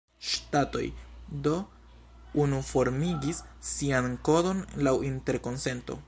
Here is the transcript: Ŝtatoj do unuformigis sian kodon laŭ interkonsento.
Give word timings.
Ŝtatoj 0.27 0.83
do 1.47 1.51
unuformigis 2.45 3.41
sian 3.73 4.09
kodon 4.31 4.63
laŭ 4.89 4.95
interkonsento. 5.11 5.99